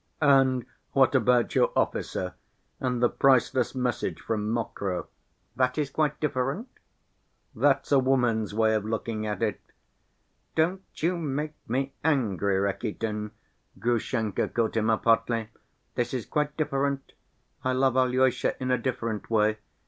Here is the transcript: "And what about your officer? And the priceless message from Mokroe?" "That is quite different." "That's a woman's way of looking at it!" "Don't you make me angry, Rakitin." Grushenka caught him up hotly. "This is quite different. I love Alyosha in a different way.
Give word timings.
"And 0.19 0.65
what 0.93 1.13
about 1.13 1.53
your 1.53 1.71
officer? 1.75 2.33
And 2.79 3.03
the 3.03 3.07
priceless 3.07 3.75
message 3.75 4.19
from 4.19 4.49
Mokroe?" 4.51 5.05
"That 5.55 5.77
is 5.77 5.91
quite 5.91 6.19
different." 6.19 6.69
"That's 7.55 7.91
a 7.91 7.99
woman's 7.99 8.51
way 8.51 8.73
of 8.73 8.83
looking 8.83 9.27
at 9.27 9.43
it!" 9.43 9.61
"Don't 10.55 10.81
you 11.03 11.17
make 11.17 11.53
me 11.67 11.93
angry, 12.03 12.57
Rakitin." 12.57 13.29
Grushenka 13.77 14.47
caught 14.47 14.75
him 14.75 14.89
up 14.89 15.03
hotly. 15.03 15.49
"This 15.93 16.15
is 16.15 16.25
quite 16.25 16.57
different. 16.57 17.13
I 17.63 17.73
love 17.73 17.95
Alyosha 17.95 18.59
in 18.59 18.71
a 18.71 18.79
different 18.79 19.29
way. 19.29 19.59